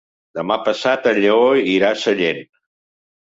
Demà 0.37 0.55
passat 0.67 1.09
en 1.11 1.19
Lleó 1.25 1.43
irà 1.73 1.91
a 1.91 1.99
Sallent. 2.05 2.39